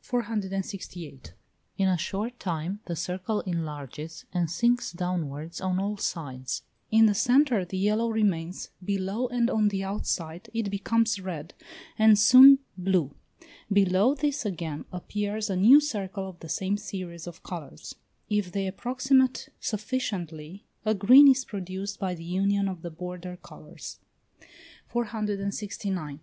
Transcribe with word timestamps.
468. 0.00 1.34
In 1.78 1.86
a 1.86 1.96
short 1.96 2.40
time 2.40 2.80
the 2.86 2.96
circle 2.96 3.40
enlarges 3.42 4.24
and 4.34 4.50
sinks 4.50 4.90
downwards 4.90 5.60
on 5.60 5.78
all 5.78 5.96
sides; 5.96 6.62
in 6.90 7.06
the 7.06 7.14
centre 7.14 7.64
the 7.64 7.78
yellow 7.78 8.10
remains; 8.10 8.70
below 8.84 9.28
and 9.28 9.48
on 9.48 9.68
the 9.68 9.84
outside 9.84 10.50
it 10.52 10.70
becomes 10.72 11.20
red, 11.20 11.54
and 11.96 12.18
soon 12.18 12.58
blue; 12.76 13.14
below 13.72 14.12
this 14.16 14.44
again 14.44 14.86
appears 14.92 15.48
a 15.48 15.54
new 15.54 15.78
circle 15.80 16.28
of 16.28 16.40
the 16.40 16.48
same 16.48 16.76
series 16.76 17.28
of 17.28 17.44
colours: 17.44 17.94
if 18.28 18.50
they 18.50 18.66
approximate 18.66 19.50
sufficiently, 19.60 20.64
a 20.84 20.94
green 20.96 21.28
is 21.28 21.44
produced 21.44 22.00
by 22.00 22.12
the 22.12 22.24
union 22.24 22.66
of 22.66 22.82
the 22.82 22.90
border 22.90 23.38
colours. 23.40 24.00
469. 24.88 26.18